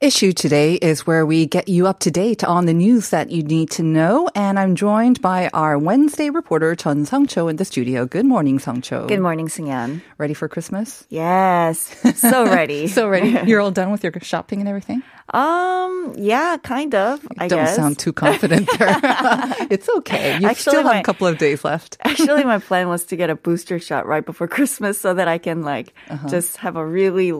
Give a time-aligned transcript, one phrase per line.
[0.00, 3.42] Issue today is where we get you up to date on the news that you
[3.42, 4.30] need to know.
[4.34, 8.06] And I'm joined by our Wednesday reporter, Chun Sung-cho in the studio.
[8.06, 9.06] Good morning, Sung-cho.
[9.08, 10.00] Good morning, Sungyeon.
[10.16, 11.04] Ready for Christmas?
[11.10, 11.80] Yes,
[12.18, 12.86] so ready.
[12.86, 13.36] So ready.
[13.46, 15.02] You're all done with your shopping and everything?
[15.34, 17.20] um, yeah, kind of.
[17.36, 17.76] I Don't guess.
[17.76, 18.96] sound too confident there.
[19.70, 20.38] it's okay.
[20.40, 21.98] You Actually, still have my- a couple of days left.
[22.00, 25.36] Actually, my plan was to get a booster shot right before Christmas so that I
[25.36, 26.26] can like Uh-huh.
[26.26, 27.34] just have a really,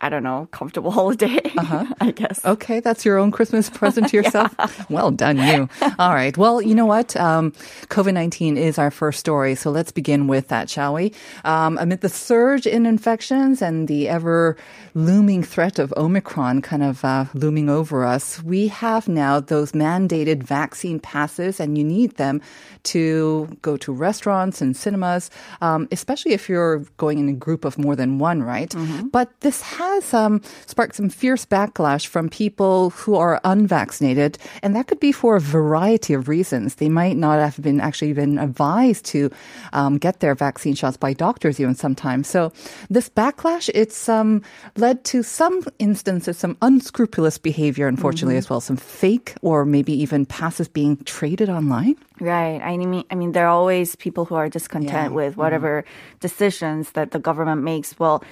[0.00, 1.40] I don't know, comfortable holiday.
[1.56, 1.86] Uh-huh.
[2.00, 2.44] I guess.
[2.44, 4.54] Okay, that's your own Christmas present to yourself.
[4.90, 5.68] Well done, you.
[5.98, 6.36] All right.
[6.36, 7.16] Well, you know what?
[7.16, 7.52] Um,
[7.88, 9.54] COVID 19 is our first story.
[9.54, 11.12] So let's begin with that, shall we?
[11.44, 14.56] Um, amid the surge in infections and the ever
[14.94, 20.42] looming threat of Omicron kind of uh, looming over us, we have now those mandated
[20.42, 22.40] vaccine passes, and you need them
[22.84, 27.78] to go to restaurants and cinemas, um, especially if you're going in a group of
[27.78, 28.74] more than one, right?
[29.10, 34.86] But this has um, sparked some fierce backlash from people who are unvaccinated, and that
[34.88, 36.76] could be for a variety of reasons.
[36.76, 39.30] They might not have been actually been advised to
[39.72, 42.28] um, get their vaccine shots by doctors even sometimes.
[42.28, 42.52] So
[42.90, 44.42] this backlash, it's um,
[44.76, 50.26] led to some instances, some unscrupulous behavior, unfortunately, as well, some fake or maybe even
[50.26, 51.96] passes being traded online.
[52.20, 52.60] Right.
[52.62, 55.16] I mean, I mean, there are always people who are discontent Yeah.
[55.16, 55.84] with whatever
[56.20, 57.98] decisions that the government makes.
[57.98, 58.22] Well,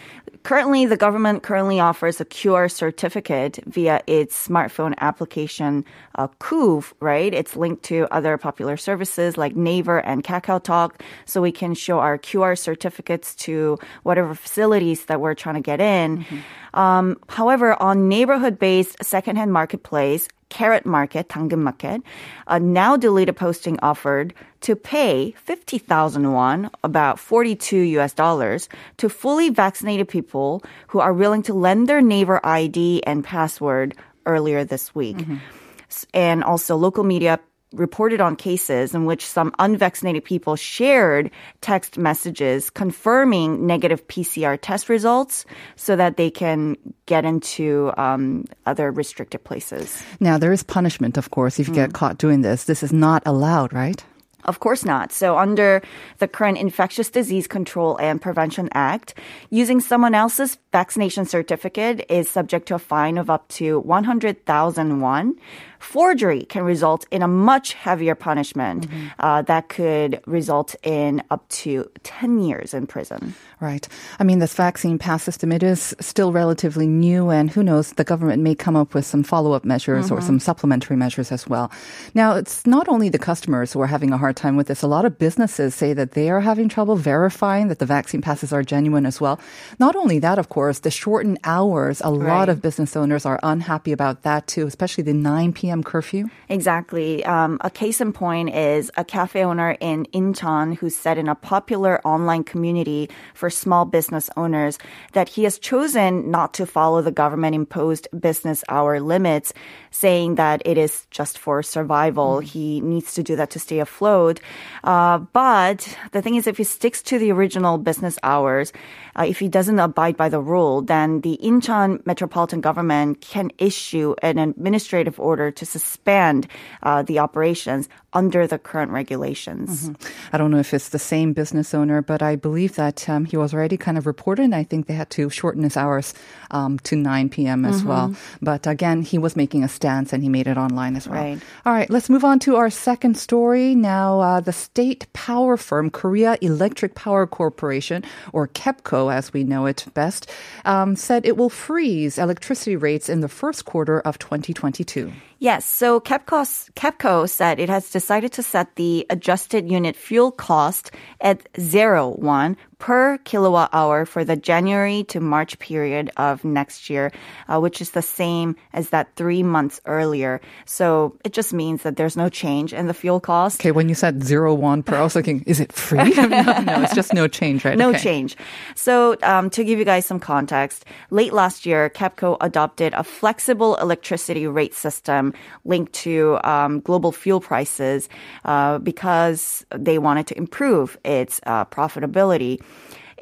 [0.45, 5.85] currently, the government currently offers a QR certificate via its smartphone application,
[6.15, 7.35] uh, COOV, right?
[7.35, 12.19] It's linked to other popular services like Naver and KakaoTalk, so we can show our
[12.19, 16.25] QR certificates to whatever facilities that we're trying to get in.
[16.73, 22.05] Um, however, on neighborhood-based secondhand marketplace, Carrot Market, 당근 Market,
[22.46, 28.68] uh, a now deleted posting offered to pay 50,000 won, about 42 US dollars,
[29.01, 30.61] to fully vaccinated people
[30.92, 33.96] who are willing to lend their Naver ID and password
[34.29, 35.17] earlier this week.
[35.24, 35.41] Mm-hmm.
[35.89, 37.41] S- And also local media
[37.73, 44.89] reported on cases in which some unvaccinated people shared text messages confirming negative PCR test
[44.89, 45.45] results
[45.77, 50.03] so that they can get into um, other restricted places.
[50.21, 52.65] Now, there is punishment, of course, if you get caught doing this.
[52.65, 54.03] This is not allowed, right?
[54.45, 55.13] Of course not.
[55.13, 55.83] So under
[56.19, 59.15] the current Infectious Disease Control and Prevention Act,
[59.51, 65.37] using someone else's vaccination certificate is subject to a fine of up to 100,000 won.
[65.83, 68.87] Forgery can result in a much heavier punishment
[69.19, 73.35] uh, that could result in up to 10 years in prison.
[73.61, 73.87] Right.
[74.19, 78.05] I mean, this vaccine pass system, it is still relatively new, and who knows, the
[78.05, 81.71] government may come up with some follow up measures or some supplementary measures as well.
[82.15, 84.83] Now, it's not only the customers who are having a hard time with this.
[84.83, 88.53] A lot of businesses say that they are having trouble verifying that the vaccine passes
[88.53, 89.41] are genuine as well.
[89.79, 93.92] Not only that, of course, the shortened hours, a lot of business owners are unhappy
[93.92, 95.72] about that too, especially the 9 p.m.
[95.81, 96.29] curfew.
[96.49, 97.25] Exactly.
[97.25, 101.37] Um, a case in point is a cafe owner in Incheon who said in a
[101.37, 104.77] popular online community for small business owners
[105.13, 109.53] that he has chosen not to follow the government imposed business hour limits,
[109.93, 112.41] saying that it is just for survival.
[112.41, 114.41] He needs to do that to stay afloat.
[114.83, 118.73] Uh, but the thing is, if he sticks to the original business hours,
[119.15, 124.15] uh, if he doesn't abide by the rule, then the Incheon metropolitan government can issue
[124.23, 126.46] an administrative order to suspend
[126.83, 129.90] uh, the operations under the current regulations.
[130.32, 133.37] I don't know if it's the same business owner, but I believe that um, he
[133.37, 134.43] was already kind of reported.
[134.43, 136.14] And I think they had to shorten his hours
[136.50, 137.64] um, to 9 p.m.
[137.64, 138.14] as well.
[138.43, 141.23] But again, he was making a stance and he made it online as well.
[141.23, 141.41] Right.
[141.64, 143.75] All right, let's move on to our second story.
[143.75, 149.67] Now, uh, the state power firm Korea Electric Power Corporation, or KEPCO as we know
[149.67, 150.31] it best,
[150.65, 155.12] um, said it will freeze electricity rates in the first quarter of 2022.
[155.38, 158.02] Yes, so KEPCO, KEPCO said it has decided
[158.33, 160.91] to set the adjusted unit fuel cost
[161.21, 167.12] at zero won per kilowatt hour for the January to March period of next year,
[167.46, 170.40] uh, which is the same as that three months earlier.
[170.67, 173.61] So it just means that there's no change in the fuel cost.
[173.61, 176.11] Okay, when you said zero one per, I was thinking, is it free?
[176.17, 177.79] no, no, it's just no change, right?
[177.79, 178.02] No Okay.
[178.02, 178.37] change.
[178.75, 183.76] So, um, to give you guys some context, late last year, KEPCO adopted a flexible
[183.76, 185.34] electricity rate system
[185.64, 188.08] linked to um, global fuel prices
[188.44, 192.58] uh, because they wanted to improve its uh, profitability.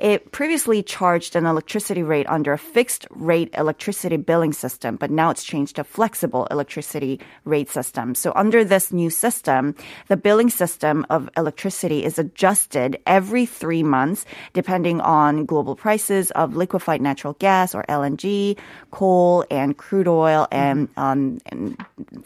[0.00, 5.28] It previously charged an electricity rate under a fixed rate electricity billing system, but now
[5.28, 8.14] it's changed to a flexible electricity rate system.
[8.14, 9.74] So under this new system,
[10.08, 14.24] the billing system of electricity is adjusted every three months,
[14.54, 18.56] depending on global prices of liquefied natural gas or LNG,
[18.92, 20.48] coal, and crude oil.
[20.50, 21.76] And, um, and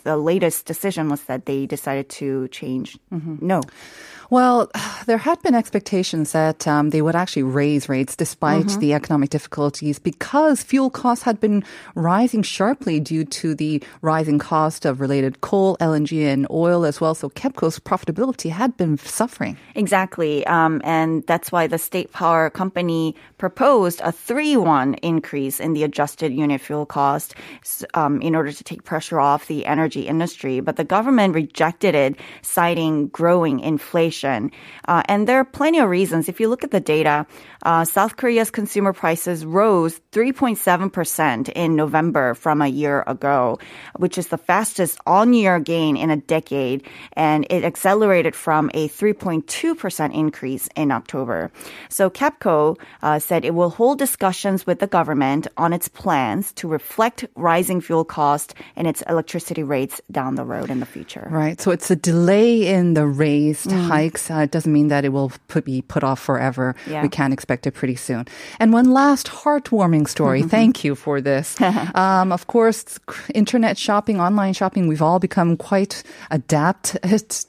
[0.04, 2.96] the latest decision was that they decided to change.
[3.42, 3.62] No.
[4.34, 4.68] Well,
[5.06, 8.80] there had been expectations that um, they would actually raise rates despite Mm-hmm.
[8.80, 11.62] the economic difficulties because fuel costs had been
[11.94, 17.14] rising sharply due to the rising cost of related coal, LNG, and oil as well.
[17.14, 19.56] So KEPCO's profitability had been suffering.
[19.74, 20.46] Exactly.
[20.46, 26.32] Um, and that's why the state power company proposed a 3-1 increase in the adjusted
[26.32, 27.34] unit fuel cost
[27.94, 30.60] um, in order to take pressure off the energy industry.
[30.60, 34.23] But the government rejected it, citing growing inflation.
[34.24, 36.28] Uh, and there are plenty of reasons.
[36.28, 37.26] If you look at the data,
[37.62, 43.58] uh, South Korea's consumer prices rose 3.7% in November from a year ago,
[43.96, 46.82] which is the fastest on-year gain in a decade.
[47.12, 51.50] And it accelerated from a 3.2% increase in October.
[51.88, 56.68] So KEPCO uh, said it will hold discussions with the government on its plans to
[56.68, 61.26] reflect rising fuel cost in its electricity rates down the road in the future.
[61.30, 61.60] Right.
[61.60, 63.70] So it's a delay in the raised
[64.30, 66.74] Uh, it doesn't mean that it will put, be put off forever.
[66.86, 67.02] Yeah.
[67.02, 68.26] We can expect it pretty soon.
[68.60, 70.42] And one last heartwarming story.
[70.42, 71.60] Thank you for this.
[71.94, 72.98] um, of course,
[73.34, 76.96] internet shopping, online shopping, we've all become quite adept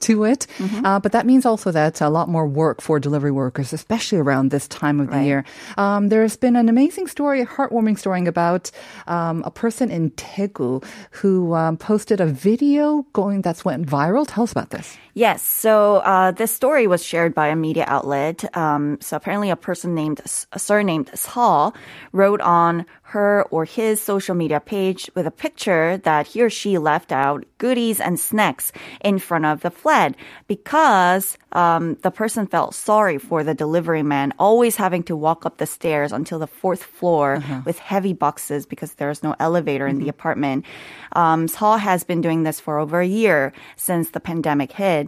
[0.02, 0.48] to it.
[0.86, 4.52] Uh, but that means also that a lot more work for delivery workers, especially around
[4.52, 5.46] this time of the year.
[5.78, 8.72] Um, there's been an amazing story, a heartwarming story about
[9.08, 14.26] um, a person in Daegu who um, posted a video going that's went viral.
[14.28, 14.98] Tell us about this.
[15.18, 15.42] Yes.
[15.42, 18.44] So uh, this story was shared by a media outlet.
[18.58, 20.20] Um, so apparently, a person named
[20.52, 21.72] a surnamed Saw
[22.12, 26.78] wrote on her or his social media page with a picture that he or she
[26.78, 30.16] left out goodies and snacks in front of the flat
[30.48, 35.60] because um, the person felt sorry for the delivery man always having to walk up
[35.60, 40.10] the stairs until the fourth floor with heavy boxes because there's no elevator in the
[40.10, 40.66] apartment.
[41.14, 45.05] Um, Saw has been doing this for over a year since the pandemic hit.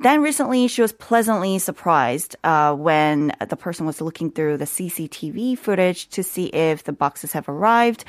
[0.00, 5.56] Then recently, she was pleasantly surprised uh, when the person was looking through the CCTV
[5.56, 8.04] footage to see if the boxes have arrived.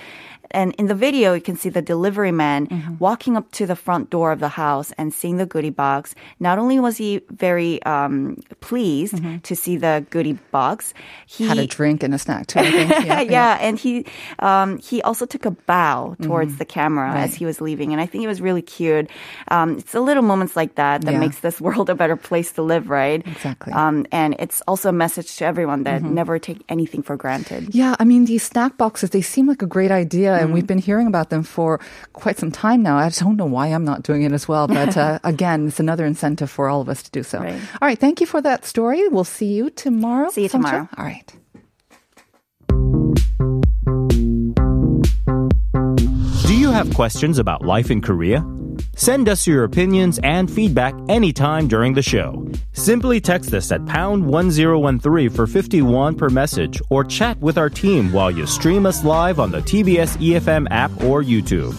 [0.52, 4.10] And in the video, you can see the delivery man walking up to the front
[4.10, 6.16] door of the house and seeing the goodie box.
[6.40, 10.94] Not only was he very um, pleased to see the goodie box,
[11.26, 12.60] he Had a drink and a snack too.
[12.60, 13.06] I think.
[13.06, 14.06] yeah, Yeah, and he
[14.40, 16.58] um, he also took a bow towards Mm-hmm.
[16.60, 19.10] the camera as he was leaving, and I think it was really cute.
[19.50, 21.20] Um, it's the little moments like that that Yeah.
[21.20, 23.26] makes this world a better place to live, right?
[23.26, 23.74] Exactly.
[23.74, 27.74] Um, and it's also a message to everyone that never take anything for granted.
[27.74, 30.54] Yeah, I mean, these snack boxes, they seem like a great idea, and Mm.
[30.54, 31.80] we've been hearing about them for
[32.14, 32.98] quite some time now.
[32.98, 36.06] I don't know why I'm not doing it as well, but uh, again, it's another
[36.06, 37.40] incentive for all of us to do so.
[37.40, 37.54] Right.
[37.82, 39.08] All right, thank you for that story.
[39.10, 40.30] We'll see you tomorrow.
[40.30, 40.52] See you Songcha.
[40.52, 40.90] tomorrow.
[40.98, 41.32] All right.
[46.46, 48.46] Do you have questions about life in Korea?
[48.96, 52.48] Send us your opinions and feedback anytime during the show.
[52.76, 58.12] Simply text us at pound 1013 for 51 per message or chat with our team
[58.12, 61.74] while you stream us live on the TBS EFM app or YouTube.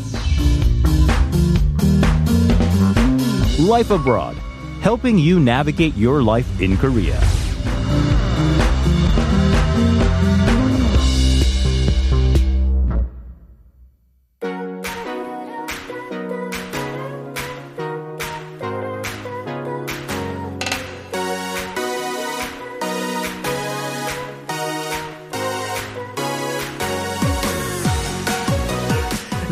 [3.68, 4.36] Life Abroad,
[4.80, 7.20] helping you navigate your life in Korea.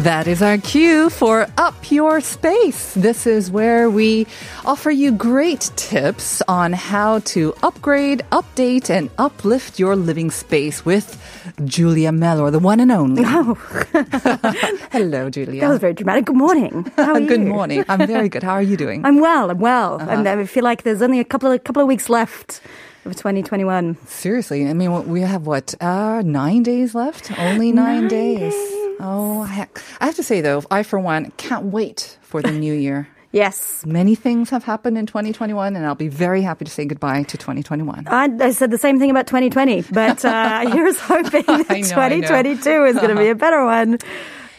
[0.05, 2.93] That is our cue for Up Your Space.
[2.95, 4.27] This is where we
[4.67, 11.17] offer you great tips on how to upgrade, update, and uplift your living space with
[11.65, 13.23] Julia Mellor, the one and only.
[13.37, 13.55] Oh,
[14.93, 15.61] Hello, Julia.
[15.63, 16.27] that was very dramatic.
[16.27, 16.91] Good morning.
[16.97, 17.27] How are you?
[17.29, 17.85] Good morning.
[17.89, 18.43] I'm very good.
[18.43, 19.05] How are you doing?
[19.07, 19.51] I'm well.
[19.51, 19.95] I'm well.
[20.01, 20.11] Uh-huh.
[20.11, 22.61] And I feel like there's only a couple of couple of weeks left
[23.07, 23.97] of 2021.
[24.07, 27.33] Seriously, I mean, we have what uh, nine days left?
[27.39, 28.53] Only nine, Nine days.
[28.55, 28.84] days.
[29.01, 29.83] Oh, heck.
[30.01, 33.09] I have to say though, I for one can't wait for the new year.
[33.35, 33.85] Yes.
[33.85, 37.37] Many things have happened in 2021, and I'll be very happy to say goodbye to
[37.37, 38.07] 2021.
[38.07, 41.97] I, I said the same thing about 2020, but uh, here's hoping that I know,
[41.97, 42.29] I know.
[42.29, 43.99] 2022 is going to be a better one.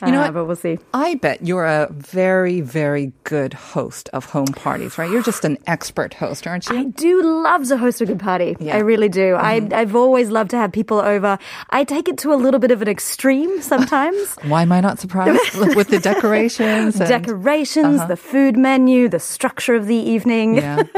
[0.05, 0.33] You know Uh, what?
[0.33, 0.79] But we'll see.
[0.93, 5.09] I bet you're a very, very good host of home parties, right?
[5.09, 6.77] You're just an expert host, aren't you?
[6.77, 8.55] I do love to host a good party.
[8.59, 8.75] Yeah.
[8.75, 9.35] I really do.
[9.35, 11.37] I, I've always loved to have people over.
[11.69, 14.35] I take it to a little bit of an extreme sometimes.
[14.43, 16.99] Why am I not surprised with the decorations?
[16.99, 20.55] and- Decorations, the food menu, the structure of the evening.
[20.55, 20.83] Yeah.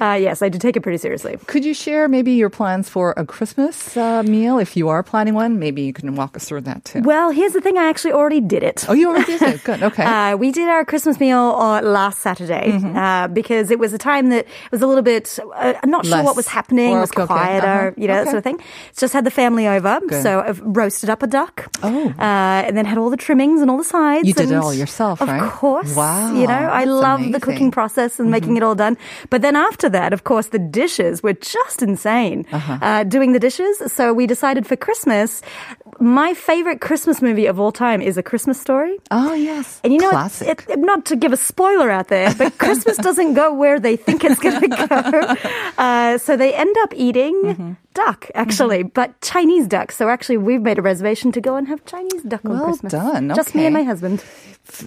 [0.00, 1.36] Uh, yes, I do take it pretty seriously.
[1.46, 5.34] Could you share maybe your plans for a Christmas uh, meal if you are planning
[5.34, 5.58] one?
[5.58, 7.02] Maybe you can walk us through that too.
[7.02, 7.76] Well, here's the thing.
[7.76, 8.84] I actually already did it.
[8.88, 9.64] Oh, you already did it.
[9.64, 9.82] Good.
[9.90, 10.04] Okay.
[10.04, 12.96] Uh, we did our Christmas meal uh, last Saturday Mm-hmm.
[12.96, 15.38] uh, because it was a time that was a little bit.
[15.54, 16.92] Uh, I'm not sure what was happening.
[16.96, 17.26] It was okay.
[17.26, 18.00] quieter, Uh-huh.
[18.00, 18.60] you know, that sort of thing.
[18.96, 20.22] Just had the family over, Good.
[20.22, 21.68] so I've roasted up a duck.
[21.82, 22.08] Oh.
[22.18, 22.22] uh,
[22.66, 24.26] and then had all the trimmings and all the sides.
[24.28, 25.42] You did it all yourself, of right?
[25.42, 25.94] Of course.
[25.96, 27.32] Wow, You know, I love the amazing.
[27.40, 27.50] Mm-hmm.
[27.50, 28.96] cooking process and making it all done.
[29.30, 32.46] But then after that, of course, the dishes were just insane.
[32.52, 32.78] Uh-huh.
[32.82, 35.42] uh doing the dishes, so we decided for Christmas.
[35.98, 38.94] My favorite Christmas movie of all time is A Christmas Story.
[39.10, 39.80] oh, yes.
[39.82, 40.10] And you know?
[40.10, 40.64] Classic.
[40.68, 44.22] It, not to give a spoiler out there, but Christmas doesn't go where they think
[44.22, 45.34] it's going to go.
[45.80, 47.72] Uh, so they end up eating Mm-hmm.
[47.94, 49.92] Duck, actually, but Chinese duck.
[49.92, 52.92] So actually, we've made a reservation to go and have Chinese duck on Well Christmas.
[52.92, 53.32] done.
[53.34, 54.22] Just me and my husband.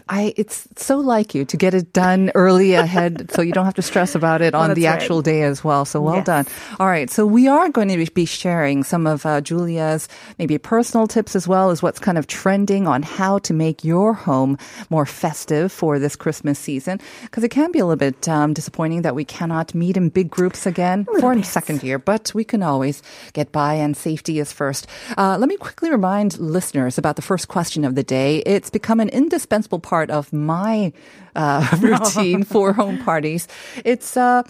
[0.08, 3.74] I it's so like you to get it done early ahead so you don't have
[3.74, 4.94] to stress about it on that's the right.
[4.94, 5.84] actual day as well.
[5.84, 6.26] So well Yes.
[6.26, 6.46] done.
[6.80, 7.10] All right.
[7.10, 10.08] So we are going to be sharing some of uh, Julia's
[10.40, 14.14] maybe personal tips as well as what's kind of trending on how to make your
[14.14, 14.58] home
[14.90, 19.02] more festive for this Christmas season because it can be a little bit um, disappointing
[19.02, 22.64] that we cannot meet in big groups again for a second year, but we can
[22.64, 22.93] always
[23.34, 24.88] get by and safety is first.
[25.18, 28.44] Uh, let me quickly remind listeners about the first question of the day.
[28.46, 30.92] It's become an indispensable part of my
[31.36, 33.48] uh, routine for home parties.
[33.86, 34.44] It's uh,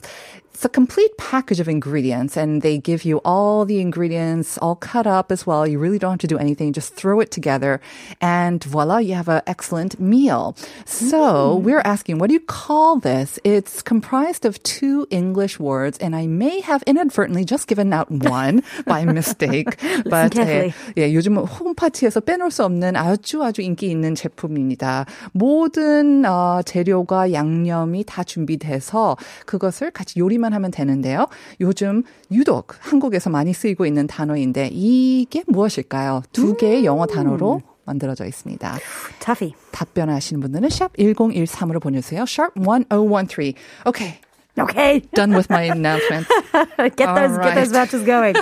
[0.58, 5.06] it's a complete package of ingredients, and they give you all the ingredients all cut
[5.06, 5.68] up as well.
[5.68, 7.80] You really don't have to do anything; just throw it together,
[8.20, 10.56] and voila, you have an excellent meal.
[10.85, 13.38] So we're asking, what do you call this?
[13.44, 18.64] It's comprised of two English words, and I may have inadvertently just given out one
[18.85, 19.78] by mistake.
[20.11, 20.75] but carefully.
[20.97, 25.06] 예, 요즘 홈파티에서 빼놓을 수 없는 아주 아주 인기 있는 제품입니다.
[25.32, 29.16] 모든 어, 재료가 양념이 다 준비돼서
[29.47, 31.27] 그것을 같이 요리 만 하면 되는데요.
[31.62, 36.23] 요즘 유독 한국에서 많이 쓰이고 있는 단어인데 이게 무엇일까요?
[36.33, 38.75] 두 개의 영어 단어로 만들어져 있습니다.
[39.19, 39.53] Tuffy.
[39.71, 42.23] 답변하시는 분들은 샵 1013으로 보내주세요.
[42.23, 43.53] sharp 1013.
[43.88, 44.19] Okay,
[44.59, 45.01] Okay.
[45.15, 46.27] done with my announcement.
[46.95, 47.89] get All those get those right.
[47.89, 48.35] vouchers going.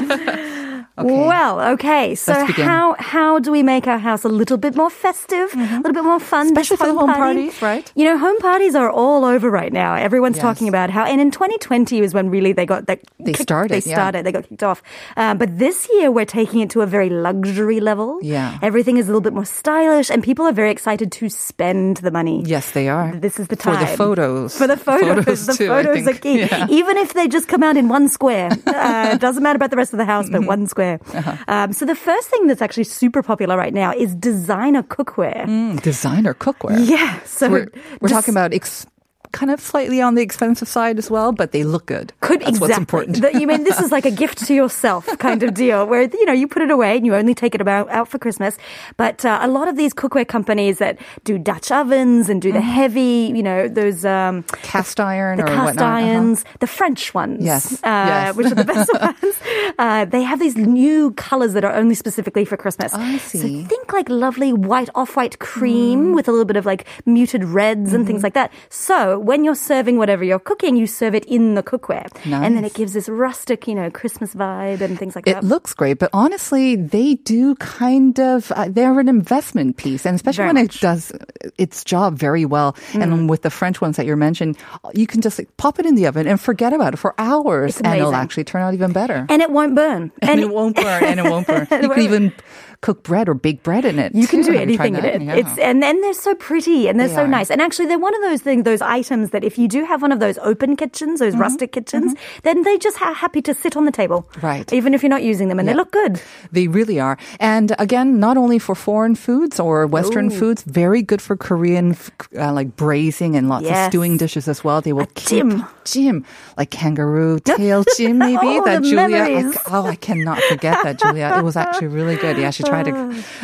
[1.02, 1.28] Okay.
[1.28, 2.16] Well, okay.
[2.16, 5.94] So how how do we make our house a little bit more festive, a little
[5.94, 6.58] bit more fun, Mm-hmm.
[6.58, 7.48] Especially for the home party?
[7.50, 7.92] parties, right?
[7.96, 9.96] You know, home parties are all over right now.
[9.96, 10.44] Everyone's Yes.
[10.44, 13.72] talking about how, and in 2020 was when really they got that They kicked- started,
[13.72, 13.96] They yeah.
[13.96, 14.26] started.
[14.26, 14.82] They got kicked off.
[15.18, 18.20] Um, but this year we're taking it to a very luxury level.
[18.22, 18.58] Yeah.
[18.62, 22.12] everything is a little bit more stylish, and people are very excited to spend the
[22.12, 22.44] money.
[22.46, 23.12] Yes, they are.
[23.16, 24.58] This is the time For the photos.
[24.58, 26.40] For the photos, Photos the too, photos are key.
[26.40, 26.68] Yeah.
[26.70, 29.94] Even if they just come out in one square, uh, doesn't matter about the rest
[29.94, 30.46] of the house, Mm-hmm.
[30.46, 30.91] but one square.
[31.14, 31.36] Uh-huh.
[31.48, 35.46] Um, so the first thing that's actually super popular right now is designer cookware.
[35.46, 36.78] Mm, designer cookware.
[36.88, 37.68] Yeah, so we're,
[38.00, 38.86] we're just- talking about ex-
[39.32, 42.14] kind of slightly on the expensive side as well, but they look good.
[42.22, 42.68] Could That's exactly.
[42.68, 43.22] what's important.
[43.22, 46.26] The- you mean this is like a gift to yourself kind of deal, where you
[46.26, 48.58] know you put it away and you only take it about out for Christmas.
[48.98, 52.62] But uh, a lot of these cookware companies that do Dutch ovens and do the
[52.62, 55.86] heavy, you know, those um, Cast iron the or cast whatnot.
[56.00, 56.08] uh-huh.
[56.12, 58.36] irons, the French ones, Yes, uh, yes.
[58.36, 59.36] which are the best ones.
[59.80, 62.94] Uh, they have these new colors that are only specifically for Christmas.
[62.94, 63.64] I So see.
[63.64, 65.40] think like lovely white off-white Mm.
[65.40, 68.08] cream with a little bit of like muted reds and Mm-hmm.
[68.08, 68.52] things like that.
[68.70, 72.66] So when you're serving whatever you're cooking, you serve it in the cookware, and then
[72.66, 75.44] it gives this rustic, you know, Christmas vibe and things like It that.
[75.44, 80.06] It looks great, but honestly, they do kind of, uh, they're an investment piece.
[80.06, 80.78] And especially Very when much.
[80.78, 81.12] it does
[81.58, 82.74] its job very well.
[82.94, 83.04] Mm.
[83.04, 84.58] And with the French ones that you mentioned,
[84.94, 87.80] you can just like, pop it in the oven and forget about it for hours.
[87.80, 89.28] And it'll actually turn out even better.
[89.30, 90.12] and it won't burn.
[90.22, 91.68] and it won't burn, and it won't burn.
[91.82, 92.34] You can even
[92.82, 94.14] cook bread or bake bread in it.
[94.16, 94.52] You can too.
[94.52, 95.26] do Have you tried anything in it.
[95.28, 95.36] Yeah.
[95.36, 97.28] It's and then they're so pretty and they're They so are.
[97.28, 97.52] nice.
[97.52, 100.12] And actually, they're one of those things, those items that if you do have one
[100.12, 101.42] of those open kitchens, those Mm-hmm.
[101.42, 104.72] rustic kitchens, then they just are happy to sit on the table, Right.
[104.74, 105.74] Even if you're not using them, and Yeah.
[105.74, 106.22] they look good.
[106.52, 107.18] They really are.
[107.40, 111.96] And again, not only for foreign foods or Western foods, very good for Korean,
[112.38, 114.82] uh, like braising and lots of stewing dishes as well.
[114.82, 115.64] They will keep jim.
[115.86, 116.26] jim,
[116.58, 119.24] like kangaroo tail jim, maybe Oh, that Julia.
[119.24, 121.36] I, oh, I cannot forget that Julia.
[121.38, 122.38] It was actually really good.
[122.38, 122.96] Yeah, she tried to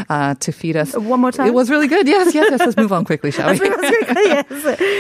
[0.10, 1.48] uh, to feed us One more time?
[1.48, 2.07] It was really good.
[2.07, 2.48] Yes, yes.
[2.51, 2.60] yes.
[2.60, 3.60] Let's move on quickly, shall we?
[4.31, 4.48] yes.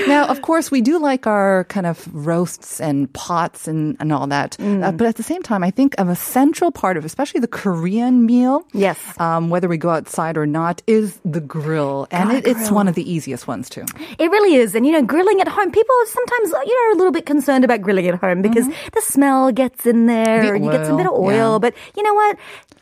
[0.07, 4.27] now, of course, we do like our kind of roasts and pots and, and all
[4.27, 4.57] that.
[4.59, 4.83] Mm.
[4.83, 7.47] Uh, but at the same time, I think of a central part of, especially the
[7.47, 8.65] Korean meal.
[8.73, 8.99] Yes.
[9.19, 12.07] Um, whether we go outside or not, is the grill.
[12.11, 12.75] And God, it, it's grill.
[12.75, 13.85] one of the easiest ones too.
[14.19, 14.75] It really is.
[14.75, 17.63] And, you know, grilling at home, people sometimes, you know, are a little bit concerned
[17.63, 20.47] about grilling at home because the smell gets in there Mm-hmm.
[20.47, 21.53] The and you get some bit of oil, oil.
[21.53, 21.59] yeah.
[21.59, 22.37] But you know what?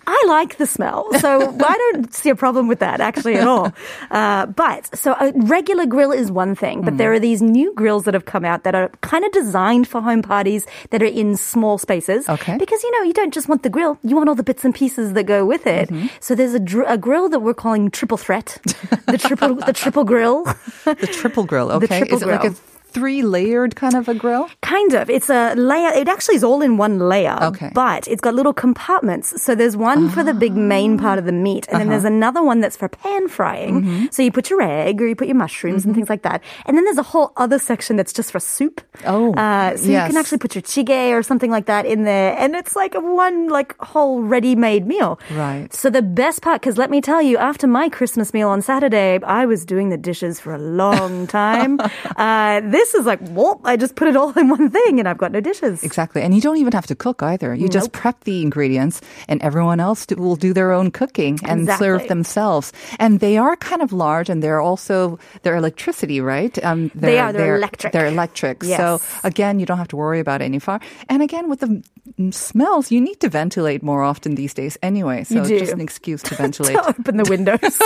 [0.07, 1.11] I like the smell.
[1.19, 3.71] So I don't see a problem with that actually at all.
[4.11, 6.97] Uh, but so a regular grill is one thing, but Mm.
[6.97, 9.99] there are these new grills that have come out that are kind of designed for
[10.01, 12.29] home parties that are in small spaces.
[12.29, 12.55] Okay.
[12.57, 14.73] Because, you know, you don't just want the grill, you want all the bits and
[14.73, 15.89] pieces that go with it.
[15.89, 16.07] Mm-hmm.
[16.19, 18.57] So there's a, dr- a grill that we're calling triple threat.
[19.05, 20.45] The triple, the triple grill.
[20.85, 21.87] The triple grill, okay?
[21.87, 22.55] The triple is it like a grill.
[22.95, 24.45] Three layered kind of a grill?
[24.61, 25.09] Kind of.
[25.17, 25.91] It's a layer.
[26.01, 27.37] It actually is all in one layer.
[27.49, 27.69] Okay.
[27.83, 29.27] But it's got little compartments.
[29.45, 32.15] So there's one for the big main part of the meat, and then there's Uh-huh.
[32.21, 33.73] another one that's for pan frying.
[33.81, 34.05] Mm-hmm.
[34.15, 36.39] So you put your egg or you put your mushrooms and things like that.
[36.65, 38.75] And then there's a whole other section that's just for soup.
[39.13, 42.31] Oh, Uh, so you can actually put your chige or something like that in there,
[42.41, 42.93] and it's like
[43.25, 45.11] one like whole ready-made meal.
[45.43, 45.67] Right.
[45.81, 49.19] So the best part, because let me tell you, after my Christmas meal on Saturday,
[49.41, 51.71] I was doing the dishes for a long time.
[52.25, 55.17] uh, this is like, well, I just put it all in one thing and I've
[55.17, 55.83] got no dishes.
[55.83, 56.21] Exactly.
[56.21, 57.55] And you don't even have to cook either.
[57.55, 61.67] You just prep the ingredients and everyone else do, will do their own cooking and
[61.67, 62.71] serve themselves.
[62.99, 66.53] And they are kind of large and they're also, they're electricity, right?
[66.63, 67.93] Um, They are, they're electric.
[67.93, 68.63] They're electric.
[68.63, 70.79] So again, you don't have to worry about any fire.
[71.09, 71.83] And again, with the
[72.31, 75.23] smells, you need to ventilate more often these days anyway.
[75.23, 75.59] So do.
[75.59, 76.75] just an excuse to ventilate.
[76.75, 77.79] To open the windows.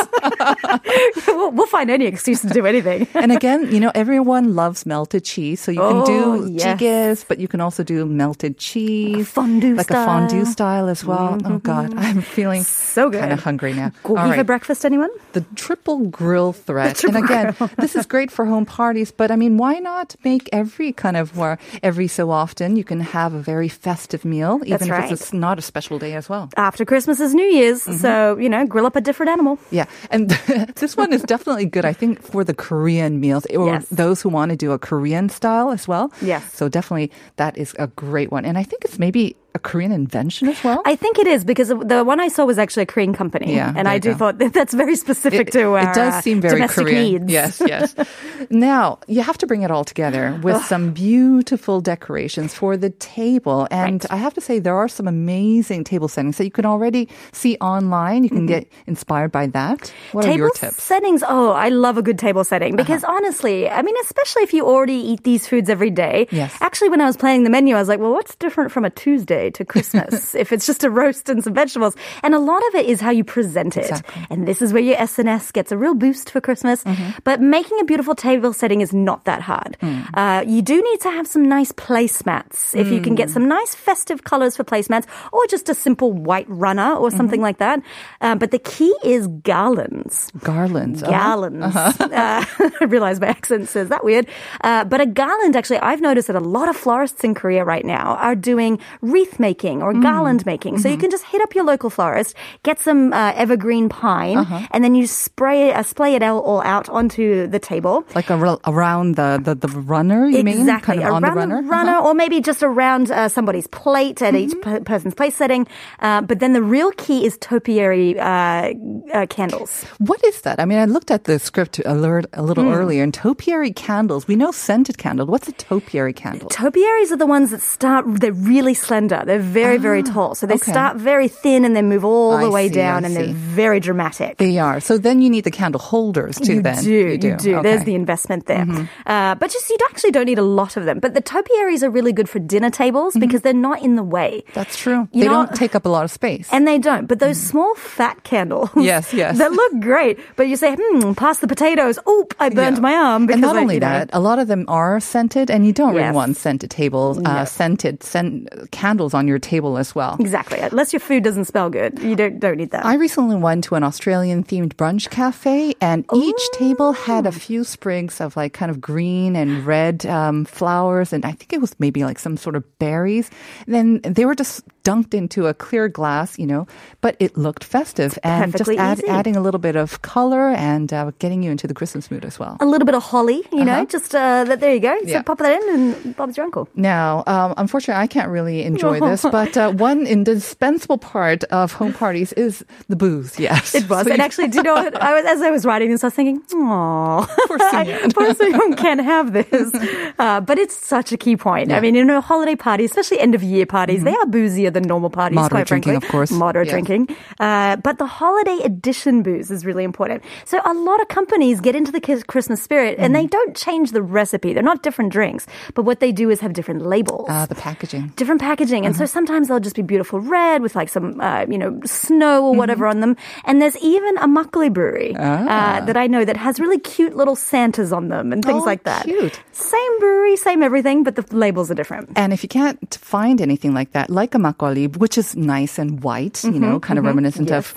[1.28, 3.08] we'll, we'll find any excuse to do anything.
[3.14, 6.64] and again, you know, everyone loves melted cheese, so you can Oh, do yes.
[6.66, 10.52] jiggers, but you can also do melted cheese, fondue like a fondue style.
[10.52, 10.98] style Mm-hmm.
[10.98, 11.38] as well.
[11.46, 13.22] Oh God, I'm feeling So good.
[13.22, 13.90] kind of hungry now.
[14.04, 15.10] Gogi All for breakfast, anyone?
[15.38, 16.98] The triple grill threat.
[16.98, 17.46] triple and again,
[17.78, 21.38] this is great for home parties, but I mean, why not make every kind of
[21.38, 25.12] where every so often you can have a very festive meal, even That's if right.
[25.14, 26.50] it's not a special day as well.
[26.58, 28.02] After Christmas is New Year's, Mm-hmm.
[28.02, 29.60] so, you know, grill up a different animal.
[29.72, 30.30] Yeah, and
[30.82, 31.86] this one is definitely good.
[31.86, 33.86] I think for the Korean meals or Yes.
[33.92, 36.12] those who want to do a Korean style as well.
[36.22, 36.54] Yes.
[36.54, 40.48] So definitely that is a great one, and I think it's maybe a Korean invention
[40.48, 40.82] as well.
[40.86, 43.56] I think it is because the one I saw was actually a Korean company.
[43.56, 44.18] Yeah, and I do go.
[44.18, 47.26] thought that that's very specific it, to our it does uh, seem very domestic Korean.
[47.26, 47.32] needs.
[47.32, 47.96] Yes, yes.
[48.50, 53.68] now you have to bring it all together with some beautiful decorations for the table,
[53.72, 57.10] and I have to say there are some amazing table settings that you can already
[57.32, 58.24] see online.
[58.24, 59.92] You can get inspired by that.
[60.12, 60.74] What table are your tips?
[60.74, 60.82] Uh-huh.
[60.82, 61.24] settings.
[61.28, 64.94] Oh, I love a good table setting because honestly, I mean, especially if you already
[64.94, 66.28] eat these foods every day.
[66.32, 66.56] Yes.
[66.62, 68.90] Actually, when I was planning the menu, I was like, well, what's different from a
[68.90, 71.96] Tuesday to Christmas if it's just a roast and some vegetables?
[72.24, 73.88] And a lot of it is how you present it.
[73.90, 74.28] Exactly.
[74.30, 76.84] And this is where your SNS gets a real boost for Christmas.
[76.84, 77.20] Mm-hmm.
[77.24, 79.78] But making a beautiful table setting is not that hard.
[79.82, 80.10] Mm.
[80.14, 82.76] Uh, you do need to have some nice placemats.
[82.76, 83.18] If you can Mm.
[83.22, 87.18] get some nice festive colors for placemats or just a simple white runner or Mm-hmm.
[87.18, 87.82] something like that.
[88.22, 91.04] Uh, but the key is garlands Garlands.
[91.04, 91.12] uh-huh.
[91.12, 91.76] gallons.
[92.20, 92.42] Uh,
[92.82, 94.26] I realize my accent says that weird.
[94.62, 97.86] Uh, but a garland, actually, I've noticed that a lot of florists in Korea right
[97.86, 100.80] now are doing wreath making or garland making.
[100.80, 104.38] So you can just hit up your local florist, get some uh, evergreen pine,
[104.72, 108.06] and then you spray uh, splay it all, out onto the table.
[108.16, 110.60] Like ar- around the, the, the runner, you mean?
[110.60, 111.92] exactly Kind of on around the runner?
[111.98, 112.08] Uh-huh.
[112.08, 114.62] or maybe just around uh, somebody's plate at each Mm-hmm.
[114.62, 115.68] per- person's place setting.
[116.00, 118.72] Uh, but then the real key is topiary uh,
[119.14, 119.84] uh, candles.
[120.00, 120.60] What is that?
[120.60, 122.74] I mean, I looked at the script alert a little Hmm.
[122.74, 124.28] earlier, and topiary candles.
[124.28, 125.26] We know scented candle.
[125.28, 126.50] What's a topiary candle?
[126.50, 129.19] Topiaries are the ones that start, they're really slender.
[129.26, 130.36] They're very, very tall.
[130.36, 130.72] So they Ah, okay.
[130.72, 133.24] start very thin and then move all the I way see, down I and see.
[133.26, 134.38] they're very dramatic.
[134.38, 134.80] They are.
[134.80, 136.56] So then you need the candle holders too.
[136.56, 137.76] you, then do, you do, There's Okay.
[137.76, 137.84] Mm-hmm.
[137.86, 138.66] the investment there.
[139.06, 141.00] Uh, but just you actually don't need a lot of them.
[141.00, 143.20] But the topiaries are really good for dinner tables Mm-hmm.
[143.22, 144.44] because they're not in the way.
[144.54, 145.08] That's true.
[145.12, 146.48] You they know- don't take up a lot of space.
[146.52, 147.08] And they don't.
[147.08, 148.70] But those small fat candles.
[148.76, 149.38] Yes, yes.
[149.42, 150.20] That look great.
[150.36, 151.98] But you say, hmm, pass the potatoes.
[152.08, 152.82] Oop, I burned Yeah.
[152.82, 153.26] my arm.
[153.26, 155.66] Because and not I, only you know, that, a lot of them are scented, and
[155.66, 160.18] you don't really want scented tables, uh, scented scent, candles on your table as well.
[160.20, 160.60] Exactly.
[160.60, 162.86] Unless your food doesn't smell good, you don't don't need that.
[162.86, 167.64] I recently went to an Australian themed brunch cafe, and each table had a few
[167.64, 171.76] sprigs of like kind of green and red um, flowers, and I think it was
[171.80, 173.30] maybe like some sort of berries.
[173.66, 176.66] And then they were just dunked into a clear glass, you know,
[177.02, 181.12] but it looked festive and just add, adding a little bit of color and uh,
[181.20, 182.58] getting you into the Christmas mood as well.
[182.60, 184.60] a little bit of holly, you know, just uh, that.
[184.60, 184.98] There you go.
[185.04, 185.22] So Yeah.
[185.22, 186.68] pop that in, and Bob's your uncle.
[186.76, 191.94] Now, um, unfortunately, I can't really enjoy this, but uh, one indispensable part of home
[191.94, 193.40] parties is the booze.
[193.40, 194.06] Yes, It was.
[194.06, 194.76] So and you- actually, do you know?
[194.76, 199.34] I was, as I was writing this, I was thinking, oh, Poor Sunyeon can't have
[199.34, 199.72] this.
[200.18, 201.72] Uh, but it's such a key point.
[201.72, 204.84] I mean, you know, holiday parties, especially end of year parties, they are boozier than
[204.84, 205.44] normal parties, Mm-hmm.
[205.44, 205.92] Moderate quite frankly.
[205.92, 206.32] drinking, of course.
[206.32, 207.16] Moderate drinking.
[207.40, 210.24] Uh, but the holiday edition booze is really important.
[210.46, 213.14] So a lot of companies get into the Christmas spirit and Mm-hmm.
[213.24, 214.54] they don't change the recipe.
[214.54, 218.14] They're not different drinks, but what they do is have different labels uh, the packaging.
[218.16, 218.86] different packaging.
[218.90, 219.14] And so Uh-huh.
[219.22, 222.86] sometimes they'll just be beautiful red with like some, uh, you know, snow or whatever
[222.90, 222.98] Mm-hmm.
[222.98, 223.14] on them.
[223.46, 225.46] And there's even a makgeolli brewery Ah.
[225.46, 228.72] uh, that I know that has really cute little Santas on them and things Oh,
[228.72, 229.04] like that.
[229.06, 229.36] cute.
[229.54, 232.10] Same brewery, same everything, but the labels are different.
[232.18, 232.82] And if you can't
[233.16, 236.98] find anything like that, like a makgeolli, which is nice and white, you know, kind
[236.98, 237.74] of reminiscent of,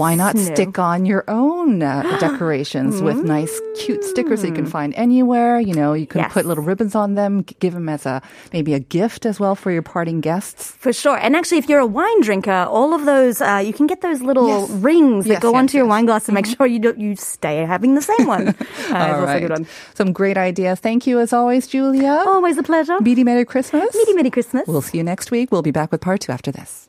[0.00, 0.54] why not Snow.
[0.54, 5.60] stick on your own uh, decorations with nice, cute stickers that you can find anywhere.
[5.68, 6.32] You know, you can Yes.
[6.36, 7.32] put little ribbons on them,
[7.64, 8.16] give them as a
[8.56, 10.55] maybe a gift as well for your parting guests.
[10.56, 11.18] For sure.
[11.18, 14.22] And actually, if you're a wine drinker, all of those, uh, you can get those
[14.22, 14.70] little Yes.
[14.70, 17.14] rings that Yes, go yes, onto your wine glass to make sure you don't, you
[17.16, 18.54] stay having the same one.
[18.86, 19.66] Uh, it's also a good one.
[19.94, 20.78] Some great ideas.
[20.80, 22.22] Thank you as always, Julia.
[22.26, 22.98] Always a pleasure.
[23.00, 23.94] Meaty Merry Christmas.
[23.94, 24.66] Meaty, Merry Christmas.
[24.66, 25.50] We'll see you next week.
[25.50, 26.88] We'll be back with part two after this.